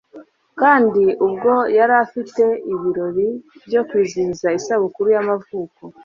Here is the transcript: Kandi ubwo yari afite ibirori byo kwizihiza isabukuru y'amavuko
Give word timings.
Kandi 0.59 1.03
ubwo 1.25 1.51
yari 1.77 1.93
afite 2.05 2.43
ibirori 2.73 3.27
byo 3.67 3.81
kwizihiza 3.87 4.47
isabukuru 4.59 5.07
y'amavuko 5.15 5.81